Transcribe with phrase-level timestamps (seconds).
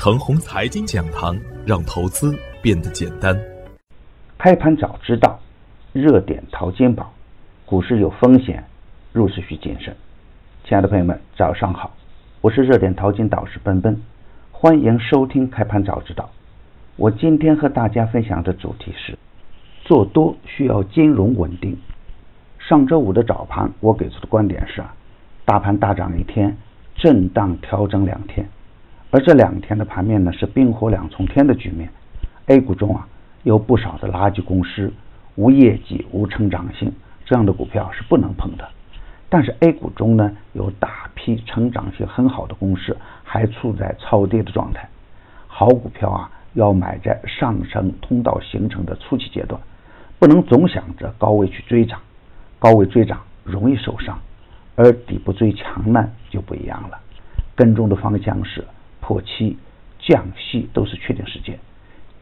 [0.00, 1.36] 程红财经讲堂，
[1.66, 3.36] 让投资变得简单。
[4.38, 5.40] 开盘早知道，
[5.92, 7.12] 热点淘金宝，
[7.66, 8.62] 股市有风险，
[9.12, 9.96] 入市需谨慎。
[10.62, 11.90] 亲爱的朋友们，早上好，
[12.40, 14.00] 我是热点淘金导师奔奔，
[14.52, 16.30] 欢迎收听开盘早知道。
[16.94, 19.18] 我今天和大家分享的主题是：
[19.82, 21.76] 做多需要金融稳定。
[22.60, 24.94] 上周五的早盘，我给出的观点是啊，
[25.44, 26.56] 大盘大涨一天，
[26.94, 28.48] 震荡调整两天。
[29.10, 31.88] 而这两天的盘面呢，是冰火两重天的局面。
[32.46, 33.08] A 股中啊，
[33.42, 34.92] 有不少的垃圾公司，
[35.34, 36.92] 无业绩、无成长性，
[37.24, 38.68] 这样的股票是不能碰的。
[39.30, 42.94] 但是 A 股中呢，有大批成长性很好的公司，
[43.24, 44.86] 还处在超跌的状态。
[45.46, 49.58] 好股票啊，要买在上升通道形成的初期阶段，
[50.18, 51.98] 不能总想着高位去追涨，
[52.58, 54.18] 高位追涨容易受伤，
[54.76, 56.98] 而底部追强呢就不一样了。
[57.56, 58.62] 跟踪的方向是。
[59.08, 59.56] 破七、
[59.98, 61.58] 降息都是确定事件，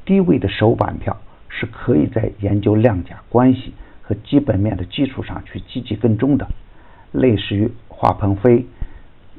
[0.04, 1.16] 低位的首板票
[1.48, 6.46] 是可以在研究量价关系和基本面的基础上去积极跟踪的，
[7.10, 8.64] 类似于华鹏飞、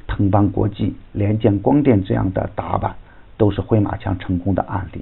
[0.07, 2.93] 腾邦国际、联建光电这样的打板，
[3.37, 4.99] 都是回马枪成功的案例。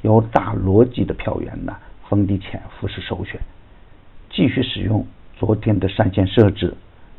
[0.00, 1.76] 有大逻辑的票源呢，
[2.08, 3.38] 逢低潜伏是首选。
[4.30, 6.74] 继续使用昨天的上限设置，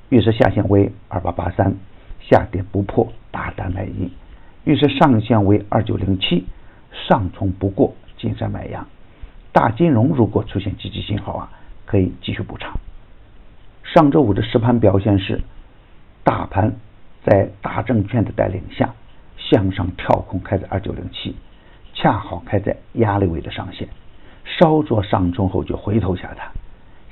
[0.10, 1.76] 预设下限为二八八三，
[2.20, 4.10] 下跌不破大胆买进。
[4.66, 6.46] 预示上限为二九零七，
[7.08, 8.88] 上冲不过，金山买阳。
[9.52, 11.50] 大金融如果出现积极信号啊，
[11.86, 12.72] 可以继续补仓。
[13.84, 15.42] 上周五的实盘表现是，
[16.24, 16.74] 大盘
[17.26, 18.94] 在大证券的带领下
[19.38, 21.36] 向上跳空开在二九零七，
[21.94, 23.88] 恰好开在压力位的上限，
[24.46, 26.50] 稍作上冲后就回头下探。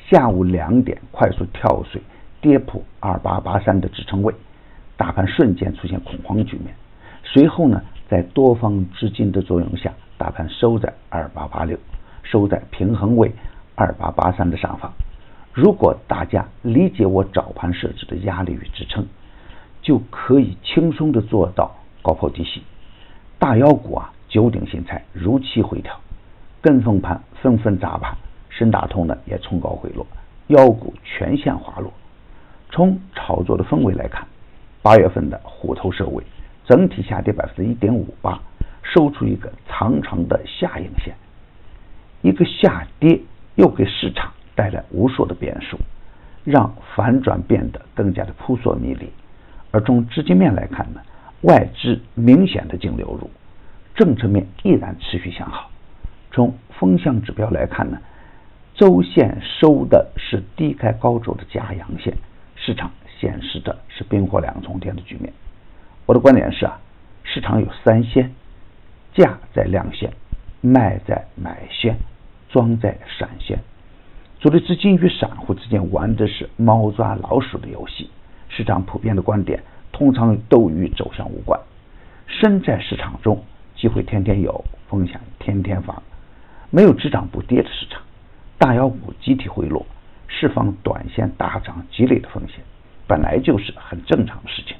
[0.09, 2.01] 下午两点快速跳水
[2.39, 4.33] 跌破二八八三的支撑位，
[4.95, 6.73] 大盘瞬间出现恐慌局面。
[7.23, 11.77] 随后呢，在多方资金的作用下，大盘收在二八八六，
[12.23, 13.31] 收在平衡位
[13.75, 14.91] 二八八三的上方。
[15.53, 19.05] 如果大家理解我早盘设置的压力与支撑，
[19.81, 22.61] 就可以轻松的做到高抛低吸。
[23.39, 25.99] 大妖股啊，九鼎新材如期回调，
[26.61, 28.15] 跟风盘纷纷砸盘，
[28.49, 30.05] 深大通呢也冲高回落，
[30.47, 31.91] 妖股全线滑落。
[32.69, 34.25] 从炒作的氛围来看，
[34.81, 36.23] 八月份的虎头蛇尾。
[36.65, 38.39] 整体下跌百分之一点五八，
[38.83, 41.13] 收出一个长长的下影线。
[42.21, 43.19] 一个下跌
[43.55, 45.77] 又给市场带来无数的变数，
[46.43, 49.09] 让反转变得更加的扑朔迷离。
[49.71, 51.01] 而从资金面来看呢，
[51.41, 53.29] 外资明显的净流入，
[53.95, 55.71] 政策面依然持续向好。
[56.31, 57.97] 从风向指标来看呢，
[58.75, 62.15] 周线收的是低开高走的假阳线，
[62.55, 65.33] 市场显示的是冰火两重天的局面。
[66.11, 66.77] 我的观点是啊，
[67.23, 68.33] 市场有三线，
[69.13, 70.11] 价在量线，
[70.59, 71.95] 卖在买线，
[72.49, 73.57] 庄在闪线。
[74.41, 78.09] 主力资金与散户之间玩的是猫抓老鼠的游戏。
[78.49, 79.63] 市场普遍的观点
[79.93, 81.57] 通常都与走向无关。
[82.27, 83.41] 身在市场中，
[83.77, 86.03] 机会天天有，风险天天发。
[86.71, 88.01] 没有只涨不跌的市场，
[88.57, 89.85] 大妖股集体回落，
[90.27, 92.57] 释放短线大涨积累的风险，
[93.07, 94.75] 本来就是很正常的事情。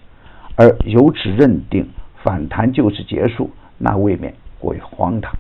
[0.62, 1.90] 而由此认定
[2.24, 3.50] 反弹就此结束，
[3.80, 5.34] 那未免过于荒唐。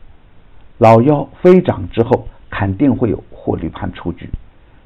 [0.79, 4.27] 老妖飞涨之后，肯定会有获利盘出局，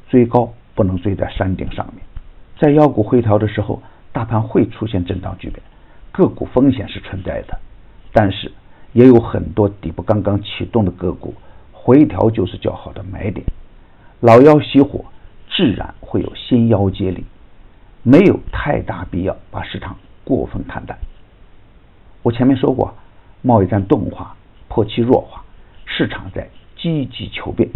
[0.10, 2.04] 追高不能追在山顶上面。
[2.60, 3.82] 在妖股回调的时候，
[4.12, 5.62] 大盘会出现震荡局面，
[6.12, 7.58] 个股风险是存在的，
[8.12, 8.52] 但是
[8.92, 11.34] 也有很多底部刚刚启动的个股，
[11.72, 13.46] 回调就是较好的买点。
[14.20, 15.06] 老妖熄火，
[15.50, 17.24] 自然会有新妖接力，
[18.04, 19.96] 没有太大必要把市场。
[20.26, 20.98] 过分看淡。
[22.22, 22.94] 我前面说过，
[23.42, 24.36] 贸易战钝化，
[24.68, 25.46] 破期弱化，
[25.86, 27.70] 市场在积极求变。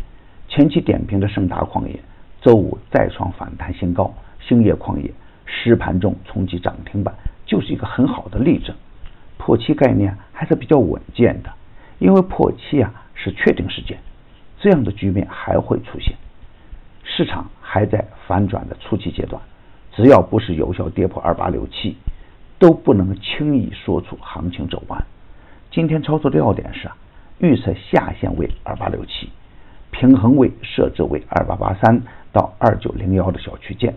[0.49, 1.99] 前期点评的盛达矿业，
[2.41, 4.11] 周五再创反弹新高；
[4.41, 5.13] 兴业矿业
[5.45, 7.13] 实盘中冲击涨停板，
[7.45, 8.75] 就是一个很好的例证。
[9.37, 11.53] 破期概念还是比较稳健的，
[11.99, 13.99] 因为破期啊是确定事件，
[14.59, 16.15] 这样的局面还会出现。
[17.03, 19.41] 市场还在反转的初期阶段，
[19.95, 21.95] 只要不是有效跌破二八六七。
[22.59, 25.03] 都不能轻易说出行情走完。
[25.71, 26.91] 今天操作的要点是
[27.39, 29.29] 预测下限为二八六七，
[29.91, 32.01] 平衡位设置为二八八三
[32.33, 33.95] 到二九零幺的小区间，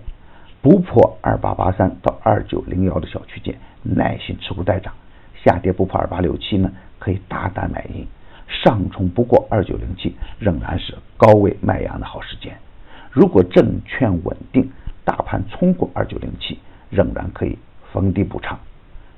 [0.63, 4.95] 不破二八八三到二九零幺的小区间，耐心持股待涨。
[5.45, 6.71] 下跌不破二八六七呢，
[7.01, 8.07] 可以大胆买进。
[8.47, 12.57] 上冲不过二九零七，仍然是高位卖阳的好时间。
[13.11, 14.71] 如果证券稳定，
[15.05, 16.59] 大盘冲过二九零七，
[16.91, 17.59] 仍然可以。
[17.93, 18.59] 逢低补仓，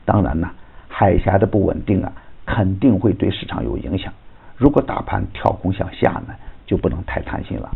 [0.04, 0.50] 当然呢，
[0.88, 2.12] 海峡的不稳定啊，
[2.44, 4.12] 肯定会对市场有影响。
[4.56, 6.34] 如果大盘跳空向下呢，
[6.66, 7.70] 就不能太贪心了，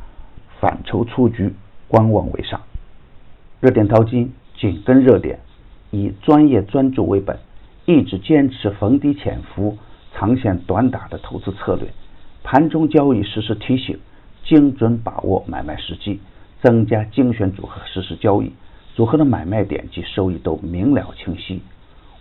[0.60, 1.54] 反抽出局，
[1.86, 2.60] 观望为上。
[3.60, 5.38] 热点淘金紧跟热点，
[5.90, 7.38] 以专业专注为本，
[7.86, 9.78] 一直坚持逢低潜伏、
[10.14, 11.88] 长线短打的投资策略。
[12.44, 13.98] 盘中交易实时提醒，
[14.44, 16.20] 精准把握买卖时机，
[16.62, 18.52] 增加精选组合实时交易，
[18.98, 21.62] 组合的买卖点及收益都明了清晰。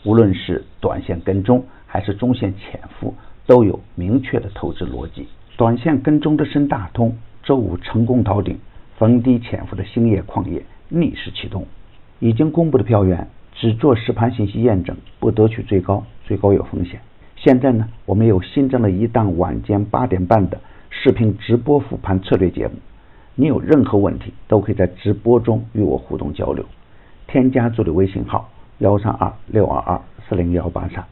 [0.03, 3.15] 无论是短线跟踪还是中线潜伏，
[3.47, 5.27] 都有明确的投资逻辑。
[5.57, 8.59] 短线跟踪的深大通周五成功逃顶，
[8.95, 11.65] 逢低潜伏的兴业矿业逆势启动。
[12.19, 16.99] 已经公布的票源只做实盘信息验证，不得取最高，最高有风险。
[17.37, 22.75] 现在呢，我们又新增了一档晚间八点半的视频直播复盘策略节目。
[23.39, 26.65] 你有任何问题，都可以在直播中与我互动交流。
[27.27, 28.49] 添加助理微信号
[28.79, 31.05] 幺三二六二二四零幺八三，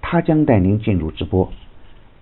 [0.00, 1.50] 他将带您进入直播。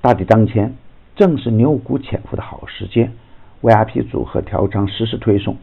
[0.00, 0.74] 大敌当前，
[1.14, 3.12] 正是牛股潜伏的好时间。
[3.60, 5.54] VIP 组合调仓实时推送，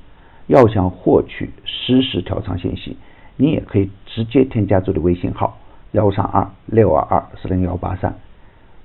[0.45, 2.95] 要想获取实时调仓信息，
[3.37, 5.57] 你也可以直接添加助理微信号。
[5.93, 8.13] 幺三二六二二四零幺八三，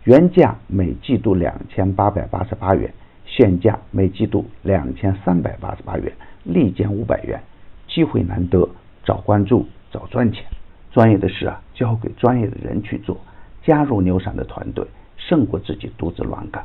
[0.05, 2.95] 原价每季度两千八百八十八元，
[3.37, 6.13] 现价每季度两千三百八十八元，
[6.45, 7.43] 立减五百元，
[7.89, 8.69] 机会难得，
[9.05, 10.45] 早关注早赚钱。
[10.93, 13.19] 专业的事啊，交给专业的人去做。
[13.65, 14.87] 加入牛散的团队，
[15.17, 16.65] 胜过自己独自乱干。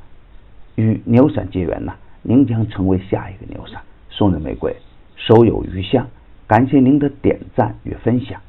[0.75, 3.81] 与牛散结缘呢，您将成为下一个牛散。
[4.11, 4.75] 送人玫瑰，
[5.15, 6.07] 手有余香。
[6.45, 8.39] 感谢您的点赞与分享，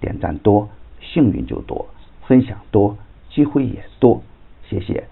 [0.00, 0.68] 点赞多。
[1.00, 1.86] 幸运就多，
[2.26, 2.98] 分享多，
[3.30, 4.20] 机会也多。
[4.68, 5.04] 谢谢。